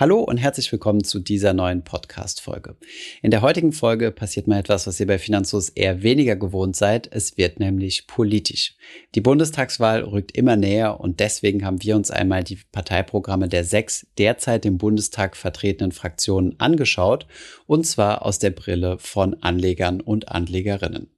[0.00, 2.76] Hallo und herzlich willkommen zu dieser neuen Podcast-Folge.
[3.20, 7.08] In der heutigen Folge passiert mal etwas, was ihr bei Finanzos eher weniger gewohnt seid.
[7.10, 8.76] Es wird nämlich politisch.
[9.16, 14.06] Die Bundestagswahl rückt immer näher und deswegen haben wir uns einmal die Parteiprogramme der sechs
[14.18, 17.26] derzeit im Bundestag vertretenen Fraktionen angeschaut
[17.66, 21.10] und zwar aus der Brille von Anlegern und Anlegerinnen.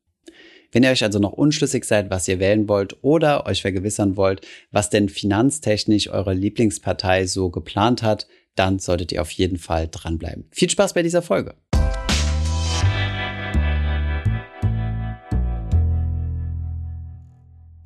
[0.72, 4.46] Wenn ihr euch also noch unschlüssig seid, was ihr wählen wollt oder euch vergewissern wollt,
[4.70, 8.26] was denn finanztechnisch eure Lieblingspartei so geplant hat,
[8.60, 10.44] dann solltet ihr auf jeden Fall dranbleiben.
[10.50, 11.54] Viel Spaß bei dieser Folge.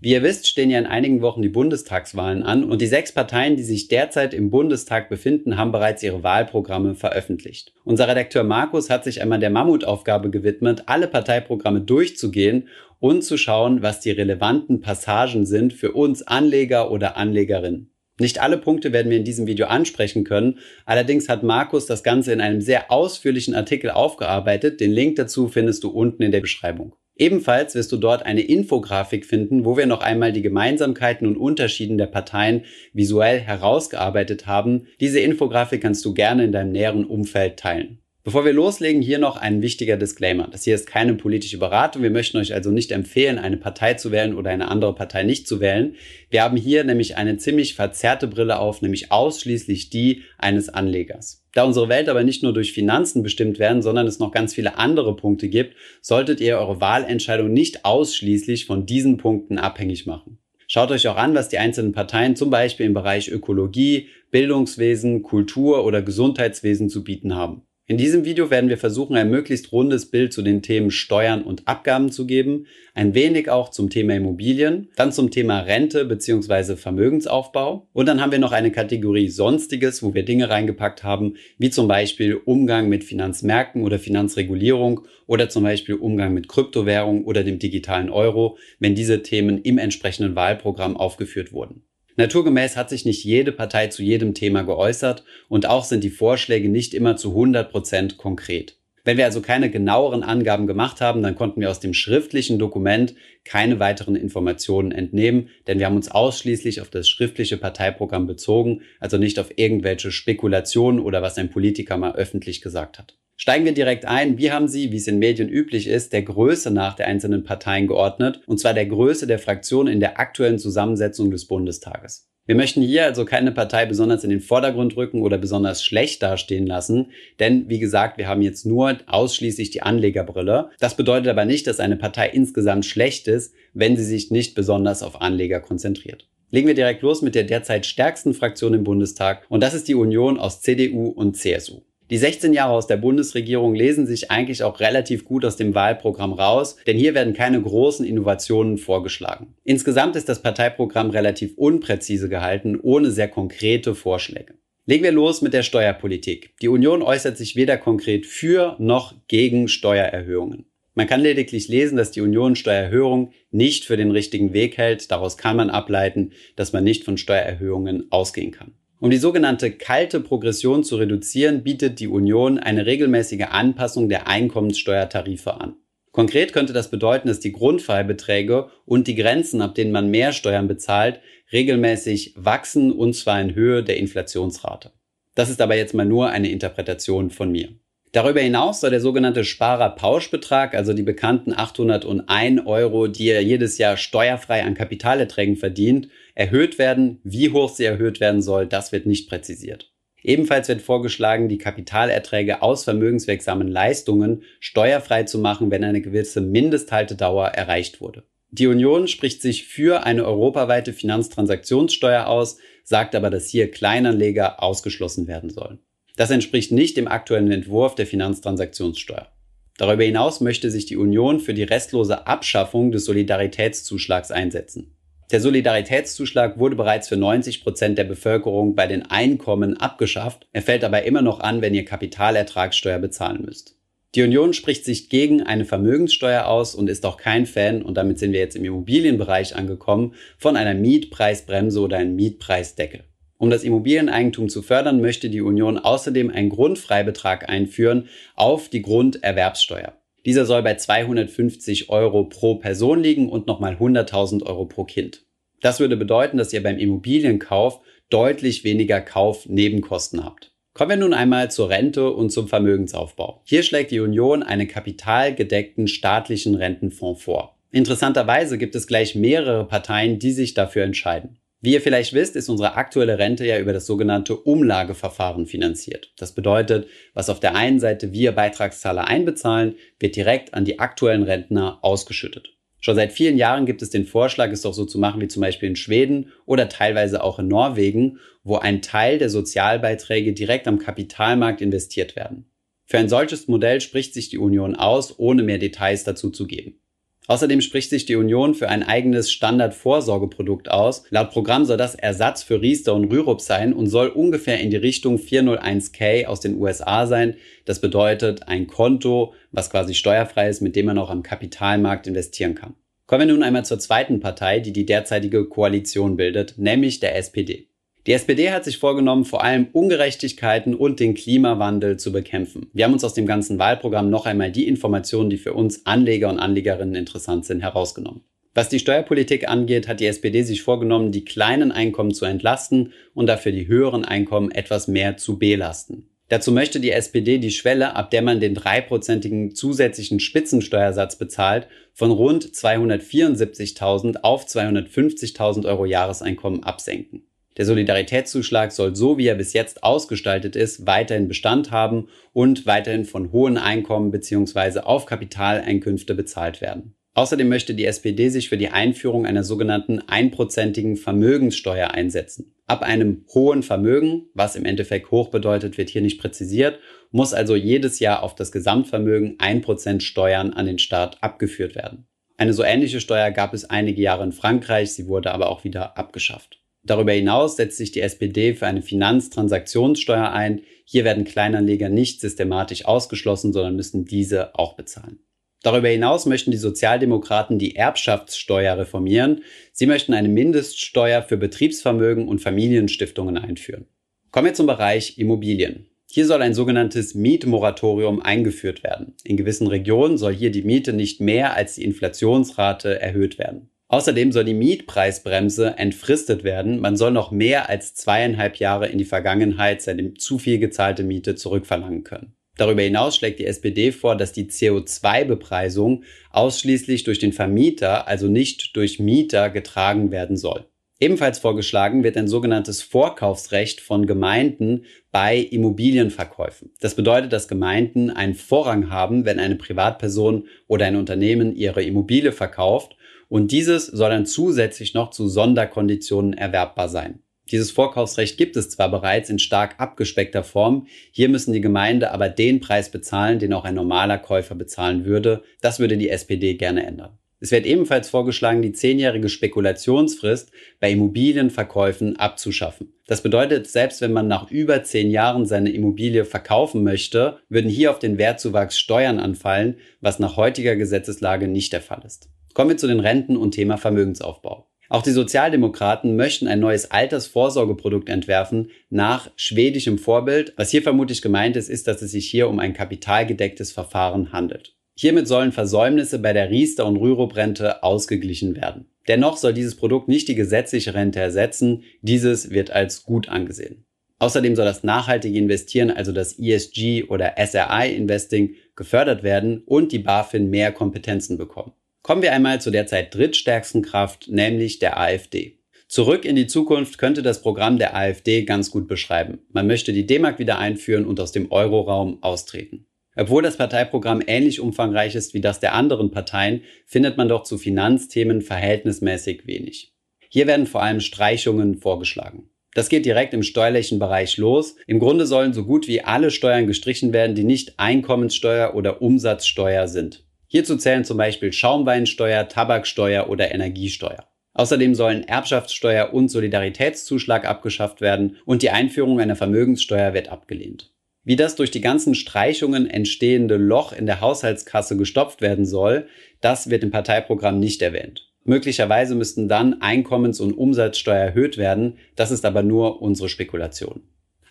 [0.01, 3.57] Wie ihr wisst, stehen ja in einigen Wochen die Bundestagswahlen an und die sechs Parteien,
[3.57, 7.73] die sich derzeit im Bundestag befinden, haben bereits ihre Wahlprogramme veröffentlicht.
[7.85, 12.69] Unser Redakteur Markus hat sich einmal der Mammutaufgabe gewidmet, alle Parteiprogramme durchzugehen
[12.99, 17.94] und zu schauen, was die relevanten Passagen sind für uns Anleger oder Anlegerinnen.
[18.21, 20.61] Nicht alle Punkte werden wir in diesem Video ansprechen können.
[20.87, 24.81] Allerdings hat Markus das Ganze in einem sehr ausführlichen Artikel aufgearbeitet.
[24.81, 26.95] Den Link dazu findest du unten in der Beschreibung.
[27.17, 31.99] Ebenfalls wirst du dort eine Infografik finden, wo wir noch einmal die Gemeinsamkeiten und Unterschieden
[31.99, 34.87] der Parteien visuell herausgearbeitet haben.
[35.01, 38.04] Diese Infografik kannst du gerne in deinem näheren Umfeld teilen.
[38.27, 40.49] Bevor wir loslegen, hier noch ein wichtiger Disclaimer.
[40.51, 42.03] Das hier ist keine politische Beratung.
[42.03, 45.47] Wir möchten euch also nicht empfehlen, eine Partei zu wählen oder eine andere Partei nicht
[45.47, 45.97] zu wählen.
[46.31, 51.45] Wir haben hier nämlich eine ziemlich verzerrte Brille auf, nämlich ausschließlich die eines Anlegers.
[51.53, 54.79] Da unsere Welt aber nicht nur durch Finanzen bestimmt werden, sondern es noch ganz viele
[54.79, 60.39] andere Punkte gibt, solltet ihr eure Wahlentscheidung nicht ausschließlich von diesen Punkten abhängig machen.
[60.67, 65.85] Schaut euch auch an, was die einzelnen Parteien zum Beispiel im Bereich Ökologie, Bildungswesen, Kultur
[65.85, 67.67] oder Gesundheitswesen zu bieten haben.
[67.87, 71.69] In diesem Video werden wir versuchen, ein möglichst rundes Bild zu den Themen Steuern und
[71.69, 76.77] Abgaben zu geben, ein wenig auch zum Thema Immobilien, dann zum Thema Rente bzw.
[76.77, 81.69] Vermögensaufbau und dann haben wir noch eine Kategorie Sonstiges, wo wir Dinge reingepackt haben, wie
[81.69, 87.59] zum Beispiel Umgang mit Finanzmärkten oder Finanzregulierung oder zum Beispiel Umgang mit Kryptowährung oder dem
[87.59, 91.83] digitalen Euro, wenn diese Themen im entsprechenden Wahlprogramm aufgeführt wurden.
[92.17, 96.69] Naturgemäß hat sich nicht jede Partei zu jedem Thema geäußert und auch sind die Vorschläge
[96.69, 98.77] nicht immer zu 100 Prozent konkret.
[99.07, 103.15] Wenn wir also keine genaueren Angaben gemacht haben, dann konnten wir aus dem schriftlichen Dokument
[103.45, 109.19] keine weiteren Informationen entnehmen, denn wir haben uns ausschließlich auf das schriftliche Parteiprogramm bezogen, also
[109.19, 113.19] nicht auf irgendwelche Spekulationen oder was ein Politiker mal öffentlich gesagt hat.
[113.37, 114.39] Steigen wir direkt ein.
[114.39, 117.89] Wie haben Sie, wie es in Medien üblich ist, der Größe nach der einzelnen Parteien
[117.89, 122.29] geordnet, und zwar der Größe der Fraktionen in der aktuellen Zusammensetzung des Bundestages.
[122.47, 126.67] Wir möchten hier also keine Partei besonders in den Vordergrund rücken oder besonders schlecht dastehen
[126.67, 127.07] lassen,
[127.41, 130.69] denn wie gesagt, wir haben jetzt nur ausschließlich die Anlegerbrille.
[130.79, 135.03] Das bedeutet aber nicht, dass eine Partei insgesamt schlecht ist, wenn sie sich nicht besonders
[135.03, 136.29] auf Anleger konzentriert.
[136.51, 139.95] Legen wir direkt los mit der derzeit stärksten Fraktion im Bundestag und das ist die
[139.95, 141.81] Union aus CDU und CSU.
[142.11, 146.35] Die 16 Jahre aus der Bundesregierung lesen sich eigentlich auch relativ gut aus dem Wahlprogramm
[146.35, 149.55] raus, denn hier werden keine großen Innovationen vorgeschlagen.
[149.65, 154.53] Insgesamt ist das Parteiprogramm relativ unpräzise gehalten, ohne sehr konkrete Vorschläge.
[154.85, 156.55] Legen wir los mit der Steuerpolitik.
[156.61, 160.67] Die Union äußert sich weder konkret für noch gegen Steuererhöhungen.
[160.93, 165.11] Man kann lediglich lesen, dass die Union Steuererhöhungen nicht für den richtigen Weg hält.
[165.11, 168.75] Daraus kann man ableiten, dass man nicht von Steuererhöhungen ausgehen kann.
[169.05, 175.61] Um die sogenannte kalte Progression zu reduzieren, bietet die Union eine regelmäßige Anpassung der Einkommenssteuertarife
[175.61, 175.77] an.
[176.11, 180.69] Konkret könnte das bedeuten, dass die Grundfreibeträge und die Grenzen, ab denen man mehr Steuern
[180.69, 181.21] bezahlt,
[181.53, 184.93] regelmäßig wachsen und zwar in Höhe der Inflationsrate.
[185.35, 187.75] Das ist aber jetzt mal nur eine Interpretation von mir.
[188.13, 193.99] Darüber hinaus soll der sogenannte Sparerpauschbetrag, also die bekannten 801 Euro, die er jedes Jahr
[193.99, 197.21] steuerfrei an Kapitalerträgen verdient, erhöht werden.
[197.25, 199.93] Wie hoch sie erhöht werden soll, das wird nicht präzisiert.
[200.23, 207.49] Ebenfalls wird vorgeschlagen, die Kapitalerträge aus vermögenswirksamen Leistungen steuerfrei zu machen, wenn eine gewisse Mindesthaltedauer
[207.49, 208.25] erreicht wurde.
[208.51, 215.27] Die Union spricht sich für eine europaweite Finanztransaktionssteuer aus, sagt aber, dass hier Kleinanleger ausgeschlossen
[215.27, 215.81] werden sollen.
[216.17, 219.29] Das entspricht nicht dem aktuellen Entwurf der Finanztransaktionssteuer.
[219.77, 224.97] Darüber hinaus möchte sich die Union für die restlose Abschaffung des Solidaritätszuschlags einsetzen.
[225.31, 230.47] Der Solidaritätszuschlag wurde bereits für 90 Prozent der Bevölkerung bei den Einkommen abgeschafft.
[230.53, 233.77] Er fällt aber immer noch an, wenn ihr Kapitalertragssteuer bezahlen müsst.
[234.15, 238.21] Die Union spricht sich gegen eine Vermögenssteuer aus und ist auch kein Fan, und damit
[238.21, 243.03] sind wir jetzt im Immobilienbereich angekommen, von einer Mietpreisbremse oder einem Mietpreisdeckel.
[243.39, 249.95] Um das Immobilieneigentum zu fördern, möchte die Union außerdem einen Grundfreibetrag einführen auf die Grunderwerbssteuer.
[250.25, 255.25] Dieser soll bei 250 Euro pro Person liegen und nochmal 100.000 Euro pro Kind.
[255.61, 257.81] Das würde bedeuten, dass ihr beim Immobilienkauf
[258.11, 260.53] deutlich weniger Kaufnebenkosten habt.
[260.73, 263.43] Kommen wir nun einmal zur Rente und zum Vermögensaufbau.
[263.45, 267.57] Hier schlägt die Union einen kapitalgedeckten staatlichen Rentenfonds vor.
[267.71, 271.39] Interessanterweise gibt es gleich mehrere Parteien, die sich dafür entscheiden.
[271.65, 276.13] Wie ihr vielleicht wisst, ist unsere aktuelle Rente ja über das sogenannte Umlageverfahren finanziert.
[276.19, 281.23] Das bedeutet, was auf der einen Seite wir Beitragszahler einbezahlen, wird direkt an die aktuellen
[281.23, 282.51] Rentner ausgeschüttet.
[282.81, 285.41] Schon seit vielen Jahren gibt es den Vorschlag, es doch so zu machen wie zum
[285.41, 290.79] Beispiel in Schweden oder teilweise auch in Norwegen, wo ein Teil der Sozialbeiträge direkt am
[290.79, 292.45] Kapitalmarkt investiert werden.
[292.85, 296.79] Für ein solches Modell spricht sich die Union aus, ohne mehr Details dazu zu geben.
[297.27, 301.05] Außerdem spricht sich die Union für ein eigenes Standardvorsorgeprodukt aus.
[301.09, 304.77] Laut Programm soll das Ersatz für Riester und Rürup sein und soll ungefähr in die
[304.77, 307.37] Richtung 401k aus den USA sein.
[307.65, 312.55] Das bedeutet ein Konto, was quasi steuerfrei ist, mit dem man auch am Kapitalmarkt investieren
[312.55, 312.75] kann.
[313.07, 317.69] Kommen wir nun einmal zur zweiten Partei, die die derzeitige Koalition bildet, nämlich der SPD.
[318.07, 322.67] Die SPD hat sich vorgenommen, vor allem Ungerechtigkeiten und den Klimawandel zu bekämpfen.
[322.75, 326.29] Wir haben uns aus dem ganzen Wahlprogramm noch einmal die Informationen, die für uns Anleger
[326.29, 328.21] und Anlegerinnen interessant sind, herausgenommen.
[328.53, 333.27] Was die Steuerpolitik angeht, hat die SPD sich vorgenommen, die kleinen Einkommen zu entlasten und
[333.27, 336.11] dafür die höheren Einkommen etwas mehr zu belasten.
[336.29, 342.11] Dazu möchte die SPD die Schwelle, ab der man den dreiprozentigen zusätzlichen Spitzensteuersatz bezahlt, von
[342.11, 347.23] rund 274.000 auf 250.000 Euro Jahreseinkommen absenken.
[347.57, 353.05] Der Solidaritätszuschlag soll so, wie er bis jetzt ausgestaltet ist, weiterhin Bestand haben und weiterhin
[353.05, 354.81] von hohen Einkommen bzw.
[354.81, 356.95] auf Kapitaleinkünfte bezahlt werden.
[357.15, 362.53] Außerdem möchte die SPD sich für die Einführung einer sogenannten einprozentigen Vermögenssteuer einsetzen.
[362.67, 366.81] Ab einem hohen Vermögen, was im Endeffekt hoch bedeutet, wird hier nicht präzisiert,
[367.13, 372.09] muss also jedes Jahr auf das Gesamtvermögen ein Prozent Steuern an den Staat abgeführt werden.
[372.37, 375.97] Eine so ähnliche Steuer gab es einige Jahre in Frankreich, sie wurde aber auch wieder
[375.97, 376.64] abgeschafft.
[376.85, 380.61] Darüber hinaus setzt sich die SPD für eine Finanztransaktionssteuer ein.
[380.85, 385.19] Hier werden Kleinanleger nicht systematisch ausgeschlossen, sondern müssen diese auch bezahlen.
[385.63, 389.43] Darüber hinaus möchten die Sozialdemokraten die Erbschaftssteuer reformieren.
[389.73, 393.87] Sie möchten eine Mindeststeuer für Betriebsvermögen und Familienstiftungen einführen.
[394.31, 395.87] Kommen wir zum Bereich Immobilien.
[396.11, 399.15] Hier soll ein sogenanntes Mietmoratorium eingeführt werden.
[399.25, 403.71] In gewissen Regionen soll hier die Miete nicht mehr als die Inflationsrate erhöht werden.
[403.89, 406.81] Außerdem soll die Mietpreisbremse entfristet werden.
[406.81, 411.35] Man soll noch mehr als zweieinhalb Jahre in die Vergangenheit seine zu viel gezahlte Miete
[411.35, 412.35] zurückverlangen können.
[412.57, 418.77] Darüber hinaus schlägt die SPD vor, dass die CO2-Bepreisung ausschließlich durch den Vermieter, also nicht
[418.77, 420.67] durch Mieter, getragen werden soll.
[421.01, 426.71] Ebenfalls vorgeschlagen wird ein sogenanntes Vorkaufsrecht von Gemeinden bei Immobilienverkäufen.
[426.81, 432.31] Das bedeutet, dass Gemeinden einen Vorrang haben, wenn eine Privatperson oder ein Unternehmen ihre Immobilie
[432.31, 432.97] verkauft
[433.29, 437.21] und dieses soll dann zusätzlich noch zu Sonderkonditionen erwerbbar sein.
[437.51, 442.31] Dieses Vorkaufsrecht gibt es zwar bereits in stark abgespeckter Form, hier müssen die Gemeinde aber
[442.31, 445.43] den Preis bezahlen, den auch ein normaler Käufer bezahlen würde.
[445.61, 447.19] Das würde die SPD gerne ändern.
[447.41, 450.51] Es wird ebenfalls vorgeschlagen, die zehnjährige Spekulationsfrist
[450.81, 452.95] bei Immobilienverkäufen abzuschaffen.
[453.07, 457.91] Das bedeutet, selbst wenn man nach über zehn Jahren seine Immobilie verkaufen möchte, würden hier
[457.91, 462.31] auf den Wertzuwachs Steuern anfallen, was nach heutiger Gesetzeslage nicht der Fall ist.
[462.55, 464.69] Kommen wir zu den Renten und Thema Vermögensaufbau.
[464.89, 470.53] Auch die Sozialdemokraten möchten ein neues Altersvorsorgeprodukt entwerfen nach schwedischem Vorbild.
[470.57, 474.77] Was hier vermutlich gemeint ist, ist, dass es sich hier um ein kapitalgedecktes Verfahren handelt.
[474.97, 478.87] Hiermit sollen Versäumnisse bei der Riester- und Rürup-Rente ausgeglichen werden.
[479.09, 483.85] Dennoch soll dieses Produkt nicht die gesetzliche Rente ersetzen, dieses wird als gut angesehen.
[484.21, 489.99] Außerdem soll das nachhaltige Investieren, also das ESG oder SRI Investing, gefördert werden und die
[489.99, 491.73] BaFin mehr Kompetenzen bekommen.
[492.05, 495.59] Kommen wir einmal zu derzeit drittstärksten Kraft, nämlich der AfD.
[495.89, 499.39] Zurück in die Zukunft könnte das Programm der AfD ganz gut beschreiben.
[499.53, 502.87] Man möchte die D-Mark wieder einführen und aus dem Euroraum austreten.
[503.17, 507.57] Obwohl das Parteiprogramm ähnlich umfangreich ist wie das der anderen Parteien, findet man doch zu
[507.57, 509.95] Finanzthemen verhältnismäßig wenig.
[510.29, 512.51] Hier werden vor allem Streichungen vorgeschlagen.
[512.75, 514.77] Das geht direkt im steuerlichen Bereich los.
[514.87, 519.89] Im Grunde sollen so gut wie alle Steuern gestrichen werden, die nicht Einkommenssteuer oder Umsatzsteuer
[519.89, 520.27] sind.
[520.47, 524.27] Hierzu zählen zum Beispiel Schaumweinsteuer, Tabaksteuer oder Energiesteuer.
[524.53, 530.93] Außerdem sollen Erbschaftssteuer und Solidaritätszuschlag abgeschafft werden und die Einführung einer Vermögenssteuer wird abgelehnt.
[531.25, 536.07] Wie das durch die ganzen Streichungen entstehende Loch in der Haushaltskasse gestopft werden soll,
[536.41, 538.31] das wird im Parteiprogramm nicht erwähnt.
[538.45, 544.03] Möglicherweise müssten dann Einkommens- und Umsatzsteuer erhöht werden, das ist aber nur unsere Spekulation.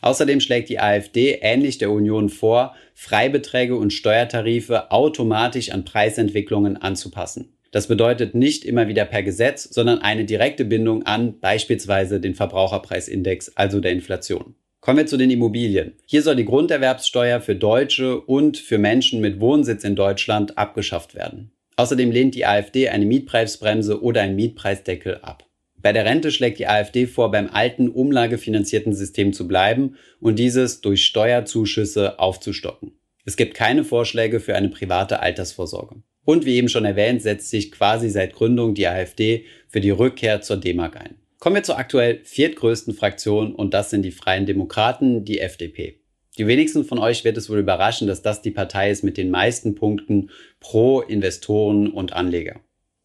[0.03, 7.53] Außerdem schlägt die AfD ähnlich der Union vor, Freibeträge und Steuertarife automatisch an Preisentwicklungen anzupassen.
[7.71, 13.53] Das bedeutet nicht immer wieder per Gesetz, sondern eine direkte Bindung an beispielsweise den Verbraucherpreisindex,
[13.55, 14.55] also der Inflation.
[14.81, 15.93] Kommen wir zu den Immobilien.
[16.05, 21.53] Hier soll die Grunderwerbssteuer für Deutsche und für Menschen mit Wohnsitz in Deutschland abgeschafft werden.
[21.77, 25.45] Außerdem lehnt die AfD eine Mietpreisbremse oder einen Mietpreisdeckel ab.
[25.83, 30.79] Bei der Rente schlägt die AfD vor, beim alten umlagefinanzierten System zu bleiben und dieses
[30.79, 32.93] durch Steuerzuschüsse aufzustocken.
[33.25, 35.97] Es gibt keine Vorschläge für eine private Altersvorsorge.
[36.23, 40.39] Und wie eben schon erwähnt, setzt sich quasi seit Gründung die AfD für die Rückkehr
[40.39, 41.15] zur D-Mark ein.
[41.39, 45.99] Kommen wir zur aktuell viertgrößten Fraktion und das sind die Freien Demokraten, die FDP.
[46.37, 49.29] Die wenigsten von euch wird es wohl überraschen, dass das die Partei ist mit den
[49.29, 50.29] meisten Punkten
[50.61, 52.61] pro Investoren und Anleger.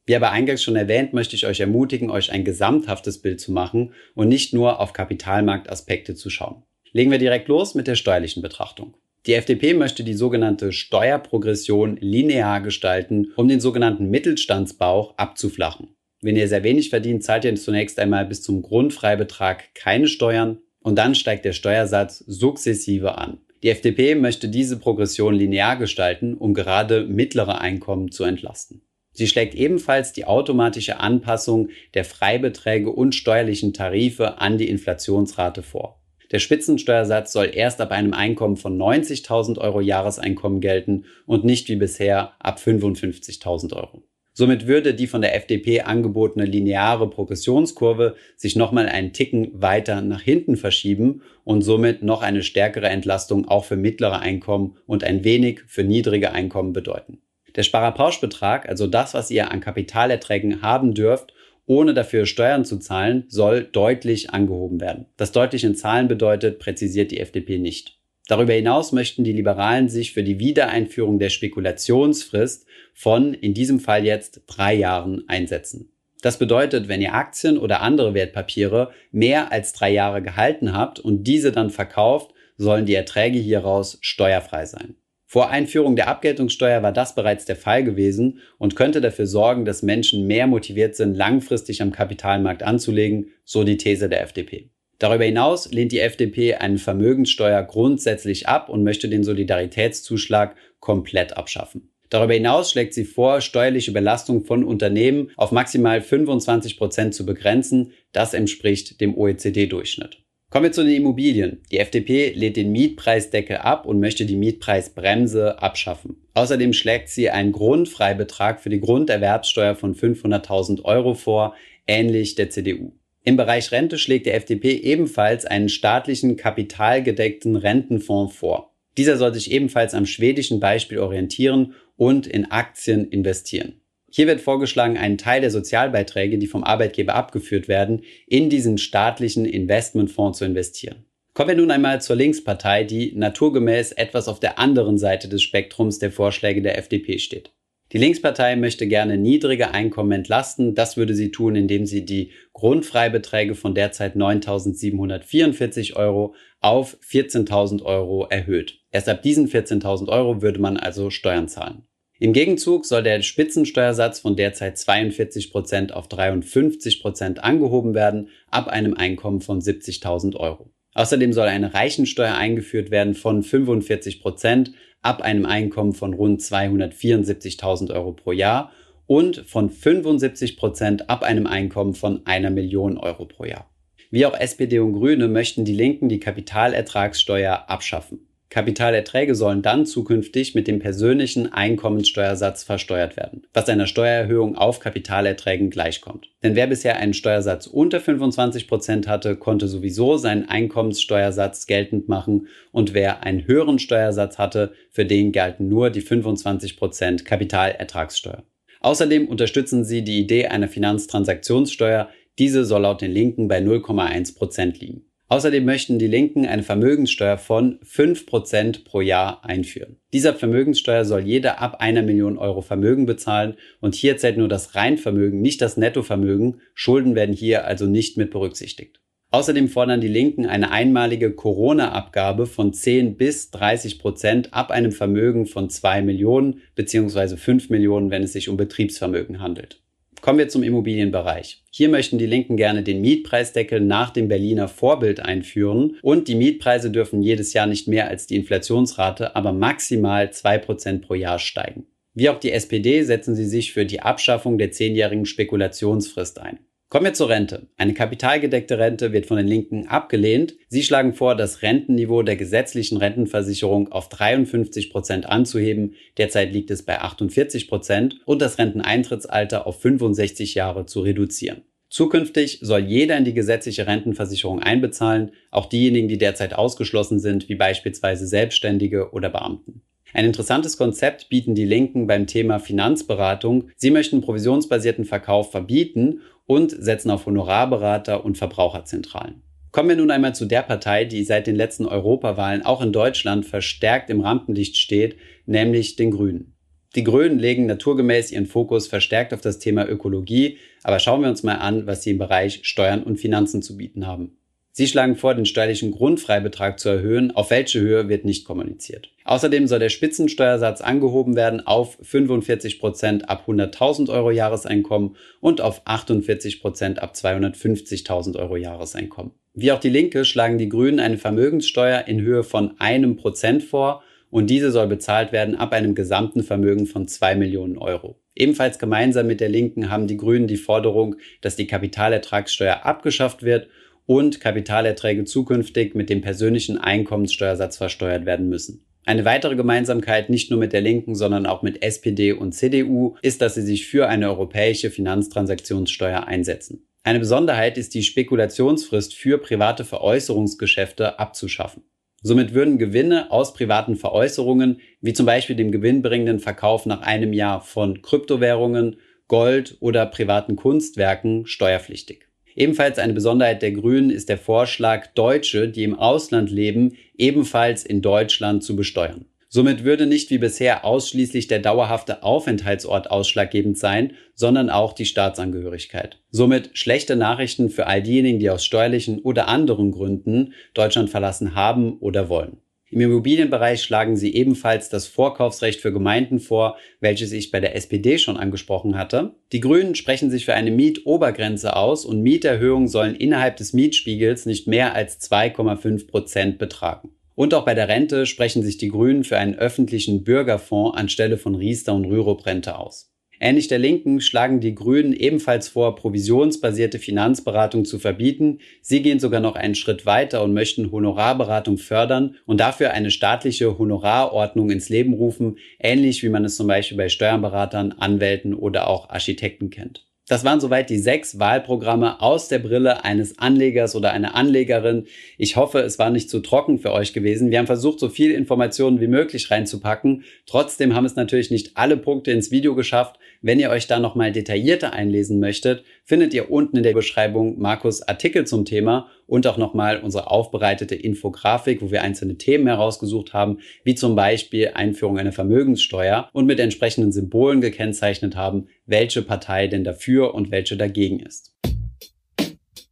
[0.09, 3.93] Wie aber eingangs schon erwähnt, möchte ich euch ermutigen, euch ein gesamthaftes Bild zu machen
[4.15, 6.63] und nicht nur auf Kapitalmarktaspekte zu schauen.
[6.93, 8.97] Legen wir direkt los mit der steuerlichen Betrachtung.
[9.27, 15.95] Die FDP möchte die sogenannte Steuerprogression linear gestalten, um den sogenannten Mittelstandsbauch abzuflachen.
[16.23, 20.97] Wenn ihr sehr wenig verdient, zahlt ihr zunächst einmal bis zum Grundfreibetrag keine Steuern und
[20.97, 23.43] dann steigt der Steuersatz sukzessive an.
[23.63, 28.81] Die FDP möchte diese Progression linear gestalten, um gerade mittlere Einkommen zu entlasten.
[29.19, 36.01] Sie schlägt ebenfalls die automatische Anpassung der Freibeträge und steuerlichen Tarife an die Inflationsrate vor.
[36.31, 41.75] Der Spitzensteuersatz soll erst ab einem Einkommen von 90.000 Euro Jahreseinkommen gelten und nicht wie
[41.75, 44.05] bisher ab 55.000 Euro.
[44.35, 50.23] Somit würde die von der FDP angebotene lineare Progressionskurve sich nochmal einen Ticken weiter nach
[50.23, 55.63] hinten verschieben und somit noch eine stärkere Entlastung auch für mittlere Einkommen und ein wenig
[55.67, 57.19] für niedrige Einkommen bedeuten.
[57.59, 61.35] Der Sparerpauschbetrag, also das, was ihr an Kapitalerträgen haben dürft,
[61.67, 65.07] ohne dafür Steuern zu zahlen, soll deutlich angehoben werden.
[65.17, 67.99] Das deutlich in Zahlen bedeutet, präzisiert die FDP nicht.
[68.29, 74.05] Darüber hinaus möchten die Liberalen sich für die Wiedereinführung der Spekulationsfrist von in diesem Fall
[74.05, 75.91] jetzt drei Jahren einsetzen.
[76.23, 81.25] Das bedeutet, wenn ihr Aktien oder andere Wertpapiere mehr als drei Jahre gehalten habt und
[81.25, 84.95] diese dann verkauft, sollen die Erträge hieraus steuerfrei sein.
[85.31, 89.83] Vor Einführung der Abgeltungssteuer war das bereits der Fall gewesen und könnte dafür sorgen, dass
[89.83, 94.71] Menschen mehr motiviert sind, langfristig am Kapitalmarkt anzulegen, so die These der FDP.
[94.99, 101.91] Darüber hinaus lehnt die FDP eine Vermögenssteuer grundsätzlich ab und möchte den Solidaritätszuschlag komplett abschaffen.
[102.09, 107.93] Darüber hinaus schlägt sie vor, steuerliche Belastung von Unternehmen auf maximal 25 Prozent zu begrenzen.
[108.13, 110.23] Das entspricht dem OECD-Durchschnitt.
[110.51, 111.61] Kommen wir zu den Immobilien.
[111.71, 116.17] Die FDP lehnt den Mietpreisdeckel ab und möchte die Mietpreisbremse abschaffen.
[116.33, 121.55] Außerdem schlägt sie einen Grundfreibetrag für die Grunderwerbssteuer von 500.000 Euro vor,
[121.87, 122.93] ähnlich der CDU.
[123.25, 128.73] Im Bereich Rente schlägt der FDP ebenfalls einen staatlichen kapitalgedeckten Rentenfonds vor.
[128.97, 133.83] Dieser soll sich ebenfalls am schwedischen Beispiel orientieren und in Aktien investieren.
[134.19, 139.45] Hier wird vorgeschlagen, einen Teil der Sozialbeiträge, die vom Arbeitgeber abgeführt werden, in diesen staatlichen
[139.45, 141.05] Investmentfonds zu investieren.
[141.35, 146.01] Kommen wir nun einmal zur Linkspartei, die naturgemäß etwas auf der anderen Seite des Spektrums
[146.01, 147.53] der Vorschläge der FDP steht.
[147.93, 150.75] Die Linkspartei möchte gerne niedrige Einkommen entlasten.
[150.75, 158.27] Das würde sie tun, indem sie die Grundfreibeträge von derzeit 9.744 Euro auf 14.000 Euro
[158.27, 158.81] erhöht.
[158.91, 161.85] Erst ab diesen 14.000 Euro würde man also Steuern zahlen.
[162.21, 168.67] Im Gegenzug soll der Spitzensteuersatz von derzeit 42 Prozent auf 53 Prozent angehoben werden, ab
[168.67, 170.73] einem Einkommen von 70.000 Euro.
[170.95, 177.95] Außerdem soll eine Reichensteuer eingeführt werden von 45 Prozent ab einem Einkommen von rund 274.000
[177.95, 178.73] Euro pro Jahr
[179.07, 183.71] und von 75 Prozent ab einem Einkommen von einer Million Euro pro Jahr.
[184.11, 188.28] Wie auch SPD und Grüne möchten die Linken die Kapitalertragssteuer abschaffen.
[188.51, 195.69] Kapitalerträge sollen dann zukünftig mit dem persönlichen Einkommenssteuersatz versteuert werden, was einer Steuererhöhung auf Kapitalerträgen
[195.69, 196.31] gleichkommt.
[196.43, 202.49] Denn wer bisher einen Steuersatz unter 25 Prozent hatte, konnte sowieso seinen Einkommenssteuersatz geltend machen
[202.73, 208.45] und wer einen höheren Steuersatz hatte, für den galten nur die 25 Prozent Kapitalertragssteuer.
[208.81, 214.81] Außerdem unterstützen sie die Idee einer Finanztransaktionssteuer, diese soll laut den Linken bei 0,1 Prozent
[214.81, 215.08] liegen.
[215.31, 219.97] Außerdem möchten die Linken eine Vermögenssteuer von 5% pro Jahr einführen.
[220.15, 224.75] Dieser Vermögenssteuer soll jeder ab einer Million Euro Vermögen bezahlen und hier zählt nur das
[224.75, 226.63] Reinvermögen, nicht das Nettovermögen.
[226.75, 229.01] Schulden werden hier also nicht mit berücksichtigt.
[229.31, 235.45] Außerdem fordern die Linken eine einmalige Corona-Abgabe von 10 bis 30 Prozent ab einem Vermögen
[235.45, 237.37] von 2 Millionen bzw.
[237.37, 239.83] 5 Millionen, wenn es sich um Betriebsvermögen handelt.
[240.21, 241.63] Kommen wir zum Immobilienbereich.
[241.71, 246.91] Hier möchten die Linken gerne den Mietpreisdeckel nach dem Berliner Vorbild einführen und die Mietpreise
[246.91, 251.87] dürfen jedes Jahr nicht mehr als die Inflationsrate, aber maximal 2% pro Jahr steigen.
[252.15, 256.59] Wie auch die SPD setzen sie sich für die Abschaffung der zehnjährigen Spekulationsfrist ein.
[256.91, 257.67] Kommen wir zur Rente.
[257.77, 260.55] Eine kapitalgedeckte Rente wird von den Linken abgelehnt.
[260.69, 265.97] Sie schlagen vor, das Rentenniveau der gesetzlichen Rentenversicherung auf 53 Prozent anzuheben.
[266.17, 271.61] Derzeit liegt es bei 48 Prozent und das Renteneintrittsalter auf 65 Jahre zu reduzieren.
[271.91, 277.55] Zukünftig soll jeder in die gesetzliche Rentenversicherung einbezahlen, auch diejenigen, die derzeit ausgeschlossen sind, wie
[277.55, 279.83] beispielsweise Selbstständige oder Beamten.
[280.15, 283.71] Ein interessantes Konzept bieten die Linken beim Thema Finanzberatung.
[283.77, 289.43] Sie möchten provisionsbasierten Verkauf verbieten und setzen auf Honorarberater und Verbraucherzentralen.
[289.71, 293.45] Kommen wir nun einmal zu der Partei, die seit den letzten Europawahlen auch in Deutschland
[293.45, 296.55] verstärkt im Rampenlicht steht, nämlich den Grünen.
[296.95, 301.43] Die Grünen legen naturgemäß ihren Fokus verstärkt auf das Thema Ökologie, aber schauen wir uns
[301.43, 304.38] mal an, was sie im Bereich Steuern und Finanzen zu bieten haben.
[304.79, 309.11] Sie schlagen vor, den steuerlichen Grundfreibetrag zu erhöhen, auf welche Höhe wird nicht kommuniziert.
[309.25, 315.83] Außerdem soll der Spitzensteuersatz angehoben werden auf 45 Prozent ab 100.000 Euro Jahreseinkommen und auf
[315.85, 319.33] 48 Prozent ab 250.000 Euro Jahreseinkommen.
[319.53, 324.05] Wie auch die Linke schlagen die Grünen eine Vermögenssteuer in Höhe von einem Prozent vor
[324.31, 328.21] und diese soll bezahlt werden ab einem gesamten Vermögen von 2 Millionen Euro.
[328.37, 333.67] Ebenfalls gemeinsam mit der Linken haben die Grünen die Forderung, dass die Kapitalertragssteuer abgeschafft wird
[334.09, 338.87] und Kapitalerträge zukünftig mit dem persönlichen Einkommenssteuersatz versteuert werden müssen.
[339.05, 343.43] Eine weitere Gemeinsamkeit nicht nur mit der Linken, sondern auch mit SPD und CDU ist,
[343.43, 346.87] dass sie sich für eine europäische Finanztransaktionssteuer einsetzen.
[347.03, 351.83] Eine Besonderheit ist die Spekulationsfrist für private Veräußerungsgeschäfte abzuschaffen.
[352.23, 357.61] Somit würden Gewinne aus privaten Veräußerungen, wie zum Beispiel dem gewinnbringenden Verkauf nach einem Jahr
[357.61, 358.97] von Kryptowährungen,
[359.27, 362.28] Gold oder privaten Kunstwerken, steuerpflichtig.
[362.59, 368.03] Ebenfalls eine Besonderheit der Grünen ist der Vorschlag, Deutsche, die im Ausland leben, ebenfalls in
[368.03, 369.27] Deutschland zu besteuern.
[369.49, 376.19] Somit würde nicht wie bisher ausschließlich der dauerhafte Aufenthaltsort ausschlaggebend sein, sondern auch die Staatsangehörigkeit.
[376.33, 381.97] Somit schlechte Nachrichten für all diejenigen, die aus steuerlichen oder anderen Gründen Deutschland verlassen haben
[382.01, 382.57] oder wollen.
[382.91, 388.19] Im Immobilienbereich schlagen sie ebenfalls das Vorkaufsrecht für Gemeinden vor, welches ich bei der SPD
[388.19, 389.35] schon angesprochen hatte.
[389.53, 394.67] Die Grünen sprechen sich für eine Mietobergrenze aus und Mieterhöhungen sollen innerhalb des Mietspiegels nicht
[394.67, 397.11] mehr als 2,5 Prozent betragen.
[397.35, 401.55] Und auch bei der Rente sprechen sich die Grünen für einen öffentlichen Bürgerfonds anstelle von
[401.55, 403.13] Riester und Rürup-Rente aus.
[403.41, 408.59] Ähnlich der Linken schlagen die Grünen ebenfalls vor, provisionsbasierte Finanzberatung zu verbieten.
[408.83, 413.79] Sie gehen sogar noch einen Schritt weiter und möchten Honorarberatung fördern und dafür eine staatliche
[413.79, 419.11] Honorarordnung ins Leben rufen, ähnlich wie man es zum Beispiel bei Steuerberatern, Anwälten oder auch
[419.11, 420.08] Architekten kennt.
[420.29, 425.07] Das waren soweit die sechs Wahlprogramme aus der Brille eines Anlegers oder einer Anlegerin.
[425.39, 427.51] Ich hoffe, es war nicht zu trocken für euch gewesen.
[427.51, 430.25] Wir haben versucht, so viel Informationen wie möglich reinzupacken.
[430.45, 433.19] Trotzdem haben es natürlich nicht alle Punkte ins Video geschafft.
[433.41, 438.03] Wenn ihr euch da nochmal detaillierter einlesen möchtet, findet ihr unten in der Beschreibung Markus
[438.03, 443.59] Artikel zum Thema und auch nochmal unsere aufbereitete Infografik, wo wir einzelne Themen herausgesucht haben,
[443.85, 449.85] wie zum Beispiel Einführung einer Vermögenssteuer und mit entsprechenden Symbolen gekennzeichnet haben, welche Partei denn
[449.85, 451.58] dafür und welche dagegen ist.